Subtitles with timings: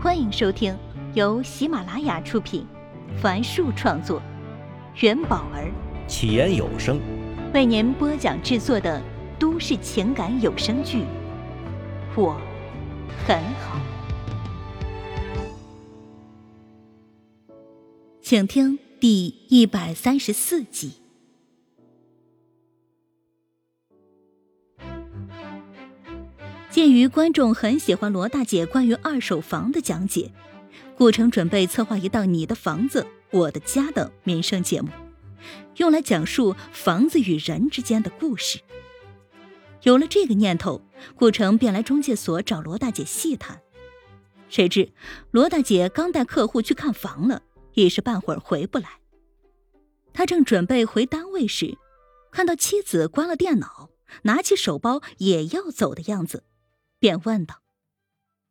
[0.00, 0.78] 欢迎收听
[1.14, 2.64] 由喜马拉雅出品，
[3.20, 4.22] 凡树创作，
[5.00, 5.72] 元宝儿。
[6.06, 7.00] 起言有声。
[7.52, 9.02] 为您播讲制作的
[9.40, 10.98] 都市情感有声剧
[12.14, 12.40] 《我
[13.26, 13.80] 很好》，
[18.22, 20.92] 请听第一百三十四集。
[26.78, 30.30] 鉴于观众很喜欢罗大姐关于二手房的讲解，
[30.96, 34.88] 顾城准备策划一档《你的房子，我的家》的民生节目，
[35.78, 38.60] 用来讲述房子与人之间的故事。
[39.82, 40.80] 有了这个念头，
[41.16, 43.60] 顾城便来中介所找罗大姐细谈。
[44.48, 44.92] 谁知
[45.32, 47.42] 罗大姐刚带客户去看房了，
[47.74, 49.00] 一时半会儿回不来。
[50.12, 51.76] 他正准备回单位时，
[52.30, 53.90] 看到妻子关了电脑，
[54.22, 56.44] 拿起手包也要走的样子。
[56.98, 57.62] 便问道：“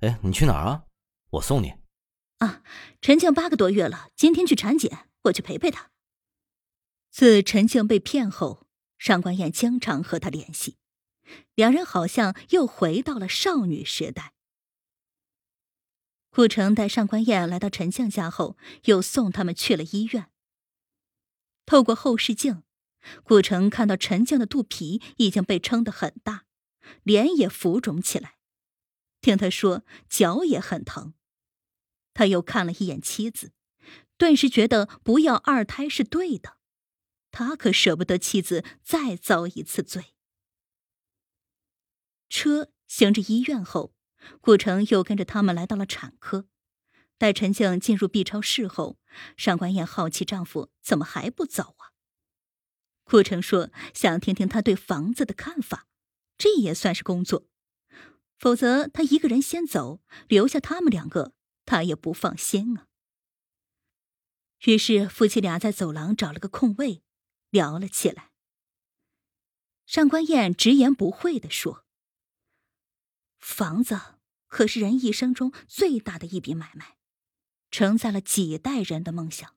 [0.00, 0.84] 哎，你去哪儿啊？
[1.30, 1.74] 我送你。”
[2.38, 2.62] 啊，
[3.00, 5.90] 陈静八个多月了，今天去产检，我去陪陪她。
[7.10, 8.66] 自陈静被骗后，
[8.98, 10.78] 上官燕经常和他联系，
[11.54, 14.32] 两人好像又回到了少女时代。
[16.30, 20.30] 顾城带上官燕来到陈静家后，又送他们去了医院。
[21.66, 22.62] 透过后视镜，
[23.24, 26.44] 顾城看到陈静的肚皮已经被撑得很大。
[27.02, 28.36] 脸也浮肿起来，
[29.20, 31.14] 听他说脚也很疼。
[32.12, 33.52] 他又看了一眼妻子，
[34.16, 36.58] 顿时觉得不要二胎是对的。
[37.30, 40.14] 他可舍不得妻子再遭一次罪。
[42.28, 43.94] 车行至医院后，
[44.40, 46.48] 顾城又跟着他们来到了产科。
[47.18, 48.98] 待陈静进入 B 超室后，
[49.36, 51.92] 上官燕好奇丈夫怎么还不走啊？
[53.04, 55.86] 顾城说想听听他对房子的看法。
[56.40, 57.46] 这也算是工作，
[58.38, 61.34] 否则他一个人先走，留下他们两个，
[61.66, 62.86] 他也不放心啊。
[64.60, 67.02] 于是夫妻俩在走廊找了个空位，
[67.50, 68.30] 聊了起来。
[69.84, 71.84] 上官燕直言不讳的说
[73.38, 74.00] ：“房子
[74.46, 76.96] 可是人一生中最大的一笔买卖，
[77.70, 79.54] 承载了几代人的梦想，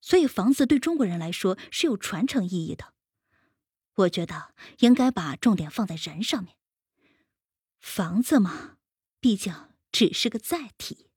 [0.00, 2.94] 所以房子对中国人来说是有传承意义的。”
[3.96, 6.56] 我觉得应该把重点放在人上面。
[7.80, 8.76] 房子嘛，
[9.20, 9.54] 毕竟
[9.90, 11.08] 只是个载体。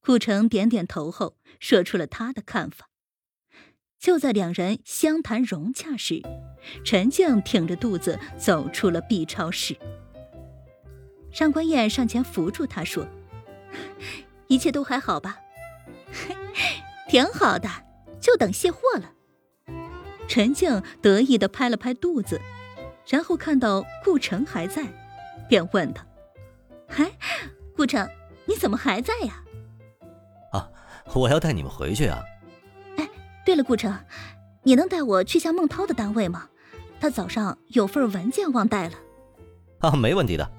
[0.00, 2.90] 顾城点点头后，说出了他的看法。
[3.98, 6.20] 就在两人相谈融洽时，
[6.84, 9.78] 陈静挺着肚子走出了 B 超室。
[11.30, 13.06] 上官燕上前扶住他说
[14.48, 15.38] ：“一切都还好吧？
[17.08, 17.68] 挺好的，
[18.20, 19.14] 就等卸货了。”
[20.32, 22.40] 陈静得意的拍了拍肚子，
[23.06, 24.82] 然后看到顾城还在，
[25.46, 26.06] 便问他
[26.88, 27.12] ：“嗨，
[27.76, 28.08] 顾城，
[28.46, 29.44] 你怎么还在呀
[30.52, 30.70] ？”“啊，
[31.12, 32.22] 我要带你们回去啊。
[32.96, 33.06] ”“哎，
[33.44, 33.94] 对了，顾城，
[34.62, 36.48] 你能带我去下孟涛的单位吗？
[36.98, 38.94] 他早上有份文件忘带了。
[39.80, 40.50] ”“啊，没问题的，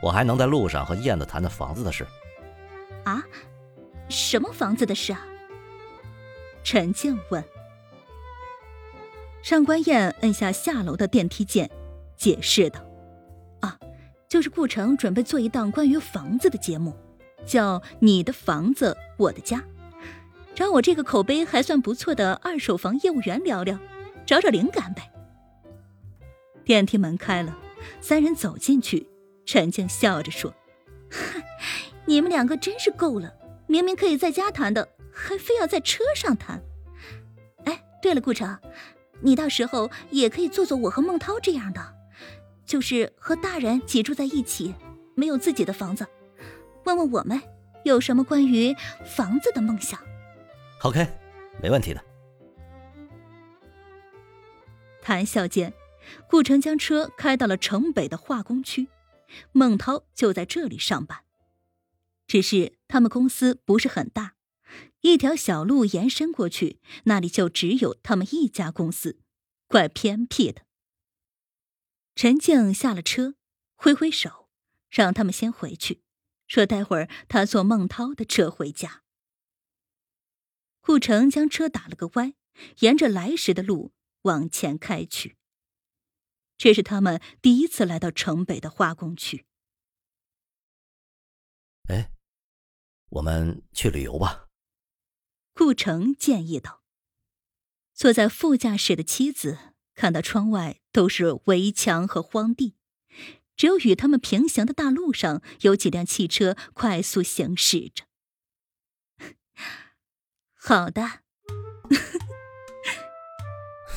[0.00, 2.06] 我还能在路上和燕子谈谈房子的事。
[3.02, 3.24] ”“啊，
[4.08, 5.26] 什么房子的事啊？”
[6.62, 7.42] 陈静问。
[9.46, 11.70] 上官燕摁下下楼的电梯键，
[12.16, 12.84] 解释道
[13.62, 13.78] ：“啊，
[14.28, 16.92] 就是顾城准备做一档关于房子的节目，
[17.46, 19.58] 叫《你的房子我的家》，
[20.52, 23.78] 找我这个口碑还算不错的二手房业务员聊聊，
[24.26, 25.12] 找找灵感呗。”
[26.66, 27.56] 电梯门开了，
[28.00, 29.06] 三人走进去，
[29.44, 30.52] 陈静笑着说
[31.08, 31.40] ：“哼，
[32.04, 33.32] 你们两个真是够了，
[33.68, 36.60] 明明可以在家谈的，还非要在车上谈。
[37.62, 38.58] 哎，对了，顾城。”
[39.20, 41.94] 你到时候也可以做做我和孟涛这样的，
[42.64, 44.74] 就是和大人挤住在一起，
[45.14, 46.06] 没有自己的房子。
[46.84, 47.40] 问问我们
[47.84, 49.98] 有什么关于房子的梦想。
[50.82, 51.06] OK，
[51.60, 52.00] 没问题的。
[55.02, 55.72] 谈笑间，
[56.28, 58.88] 顾城将车开到了城北的化工区，
[59.52, 61.20] 孟涛就在这里上班。
[62.28, 64.35] 只是他们公司不是很大。
[65.00, 69.20] 一条小路延伸过去，那里就只有他们一家公司，
[69.66, 70.66] 怪偏僻的。
[72.14, 73.34] 陈静下了车，
[73.74, 74.48] 挥挥手，
[74.90, 76.02] 让他们先回去，
[76.46, 79.02] 说待会儿他坐孟涛的车回家。
[80.80, 82.34] 顾城将车打了个歪，
[82.78, 83.92] 沿着来时的路
[84.22, 85.36] 往前开去。
[86.56, 89.44] 这是他们第一次来到城北的化工区。
[91.88, 92.10] 哎，
[93.10, 94.45] 我们去旅游吧。
[95.56, 96.82] 顾城建议道
[97.96, 99.56] ：“坐在副驾驶的妻子
[99.94, 102.74] 看到窗外都是围墙和荒地，
[103.56, 108.04] 只有与他们平行的大路上有几辆汽车快速行驶着。
[110.54, 111.20] 好的，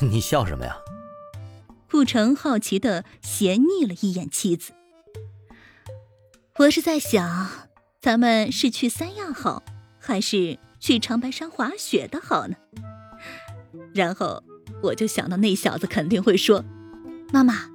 [0.10, 0.78] 你笑什么呀？
[1.90, 4.72] 顾城好奇的斜睨了一眼妻子。
[6.56, 7.68] 我是在想，
[8.00, 9.62] 咱们是去三亚好，
[9.98, 12.56] 还是去长白山滑雪的好呢？
[13.94, 14.42] 然后
[14.82, 16.64] 我就想到那小子肯定会说
[17.32, 17.70] ：“妈妈。”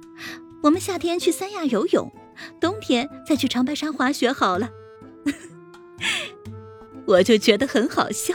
[0.64, 2.10] 我们夏天去三亚游泳，
[2.60, 4.70] 冬天再去长白山滑雪好了。
[7.06, 8.34] 我就觉得很好笑。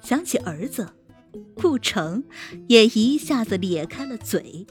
[0.00, 0.88] 想起儿子，
[1.54, 2.24] 顾城
[2.68, 4.66] 也一下子咧开了嘴，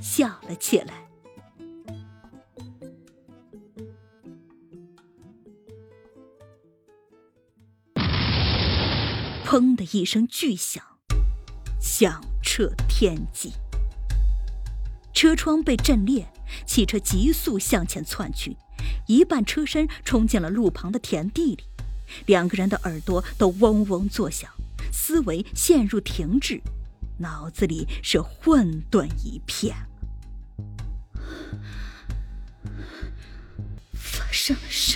[0.00, 1.05] 笑了起来。
[9.56, 10.84] 砰的一声巨响，
[11.80, 13.54] 响彻天际。
[15.14, 16.26] 车窗被震裂，
[16.66, 18.54] 汽车急速向前窜去，
[19.06, 21.64] 一半车身冲进了路旁的田地里。
[22.26, 24.52] 两个人的耳朵都嗡嗡作响，
[24.92, 26.60] 思维陷入停滞，
[27.20, 29.74] 脑子里是混沌一片。
[33.94, 34.95] 发生了什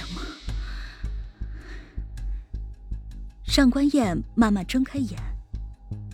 [3.51, 5.21] 上官燕慢慢睁开眼，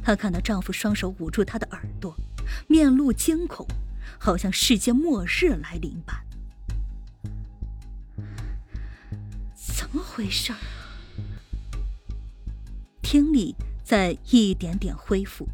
[0.03, 2.17] 她看到丈夫双手捂住她的耳朵，
[2.67, 3.67] 面露惊恐。
[4.19, 6.17] 好像世界末日来临般，
[9.55, 10.59] 怎么回事啊？
[13.03, 13.55] 听力
[13.85, 15.47] 在一点点恢复，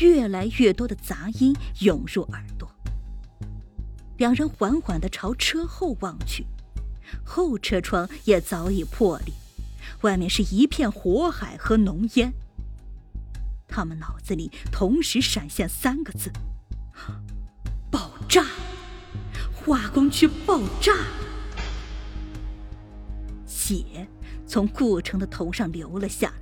[0.00, 2.70] 越来越多的杂音涌入耳朵。
[4.18, 6.46] 两人缓缓的朝车后望去，
[7.24, 9.34] 后车窗也早已破裂，
[10.02, 12.32] 外面是一片火海和浓烟。
[13.66, 16.32] 他们脑子里同时闪现三个字。
[17.90, 18.44] 爆炸！
[19.54, 20.92] 化工区爆炸！
[23.46, 24.08] 血
[24.46, 26.34] 从顾城的头上流了下来。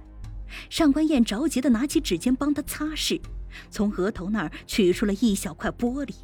[0.70, 3.20] 上官燕着急的拿起纸巾帮他擦拭，
[3.70, 6.14] 从额头那儿取出了一小块玻璃。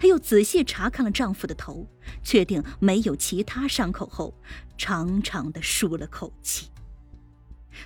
[0.00, 1.86] 她又仔细查看了丈夫的头，
[2.24, 4.34] 确定没有其他伤口后，
[4.78, 6.70] 长长的舒了口气。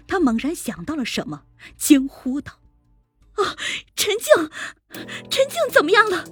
[0.07, 1.43] 她猛然想到了什么，
[1.77, 2.61] 惊呼道
[3.35, 3.57] ：“啊，
[3.97, 4.51] 陈静，
[5.29, 6.25] 陈静怎么样了？”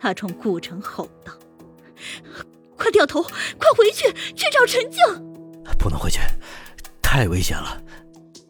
[0.00, 1.38] 她冲顾城吼道
[2.74, 4.98] ：“快掉头，快回去，去找陈静！
[5.78, 6.20] 不能回去，
[7.02, 7.82] 太危险了，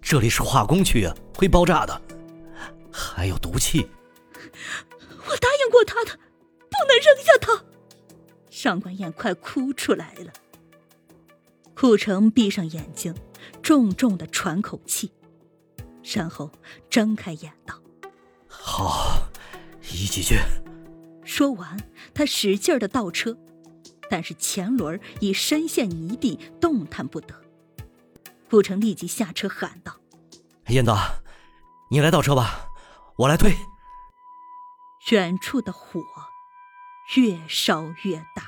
[0.01, 2.01] 这里是化工区啊，会爆炸的，
[2.93, 3.89] 还有毒气。
[5.79, 6.19] 我答应过他的，
[6.69, 7.65] 不能扔下他。”
[8.51, 10.33] 上官燕快哭出来了。
[11.75, 13.15] 顾城闭上眼睛，
[13.63, 15.13] 重重的喘口气，
[16.03, 16.51] 然后
[16.91, 17.81] 睁开眼道
[18.49, 19.29] ：“好，
[19.83, 20.37] 一起去。”
[21.25, 21.79] 说完，
[22.13, 23.37] 他使劲的倒车，
[24.11, 27.35] 但是前轮已深陷泥地，动弹不得。
[28.51, 29.95] 顾城立即下车喊道
[30.69, 30.91] ：“燕子，
[31.91, 32.67] 你来倒车吧，
[33.19, 33.55] 我来推。”
[35.11, 36.05] 远处的火
[37.17, 38.43] 越烧越大，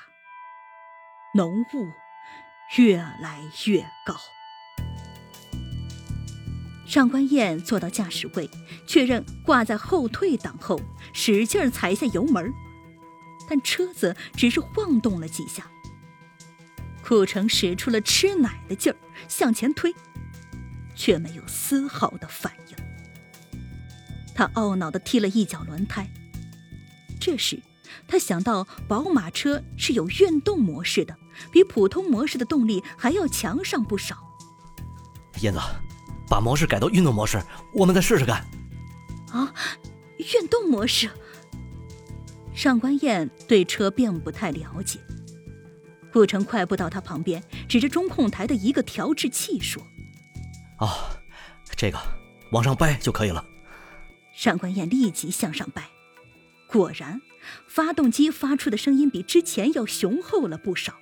[1.34, 1.88] 浓雾
[2.76, 4.14] 越来越高。
[6.86, 8.50] 上官燕坐到驾驶位，
[8.86, 10.78] 确认挂在后退档后，
[11.14, 12.52] 使劲踩下油门。
[13.48, 15.66] 但车子只是晃动了几下，
[17.02, 18.96] 顾城使出了吃奶的劲儿
[19.28, 19.94] 向前推，
[20.94, 22.76] 却没有丝毫的反应。
[24.34, 26.06] 他懊恼地踢了一脚轮胎。
[27.20, 27.60] 这时，
[28.08, 31.14] 他想到宝马车是有运动模式的，
[31.52, 34.16] 比普通模式的动力还要强上不少。
[35.42, 35.60] 燕子，
[36.28, 37.40] 把模式改到运动模式，
[37.74, 38.44] 我们再试试看。
[39.30, 39.54] 啊，
[40.18, 41.08] 运动模式。
[42.52, 44.98] 上官燕对车并不太了解，
[46.12, 49.82] 顾城快步到他旁边，指着中控台的一个调制器说
[50.80, 50.88] ：“哦，
[51.76, 51.98] 这个
[52.50, 53.44] 往上掰就可以了。”
[54.34, 55.88] 上官燕立即向上掰，
[56.70, 57.20] 果然，
[57.66, 61.00] 发动机发出的声音比之前要雄厚了不少。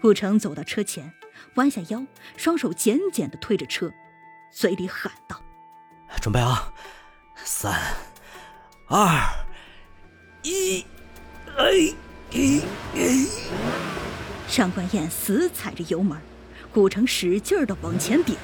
[0.00, 1.12] 顾城走到车前，
[1.54, 2.04] 弯下腰，
[2.36, 3.92] 双手紧紧的推着车，
[4.52, 5.40] 嘴里喊道
[6.20, 6.72] ：“准备啊，
[7.36, 7.94] 三，
[8.88, 9.46] 二。”
[10.42, 10.84] 一，
[11.56, 11.94] 哎，
[12.32, 12.62] 一，
[12.94, 13.26] 哎！
[14.48, 16.20] 上官燕死踩着油门，
[16.72, 18.36] 顾城使劲的往前顶，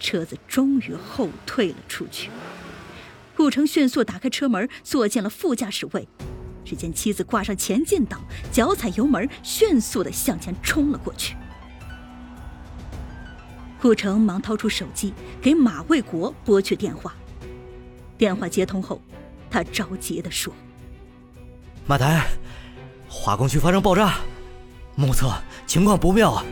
[0.00, 2.30] 车子终于后退了出去。
[3.36, 6.08] 顾城迅速打开车门，坐进了副驾驶位。
[6.64, 8.20] 只见妻子挂上前进档，
[8.52, 11.36] 脚踩油门，迅速的向前冲了过去。
[13.80, 17.14] 顾城忙掏出手机，给马卫国拨去电话。
[18.16, 19.00] 电话接通后。
[19.50, 20.50] 他着急地说
[21.86, 22.26] ：“马台，
[23.06, 24.14] 化工区发生爆炸，
[24.94, 25.30] 目测
[25.66, 26.42] 情况不妙啊！”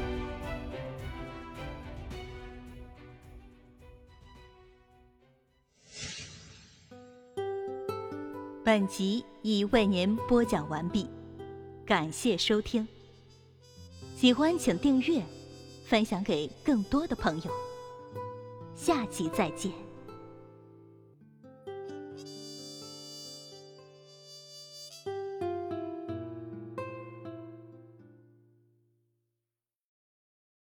[8.70, 11.04] 本集已为您播讲完毕，
[11.84, 12.86] 感谢收听。
[14.14, 15.20] 喜欢请订阅，
[15.86, 17.50] 分享给更多的朋友。
[18.76, 19.72] 下集再见。